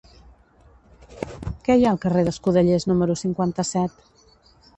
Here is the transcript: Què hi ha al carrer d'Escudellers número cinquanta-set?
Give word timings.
Què 1.67 1.75
hi 1.75 1.85
ha 1.85 1.91
al 1.91 2.01
carrer 2.07 2.25
d'Escudellers 2.29 2.89
número 2.93 3.19
cinquanta-set? 3.23 4.03